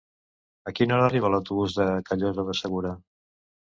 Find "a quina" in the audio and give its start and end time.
0.71-0.95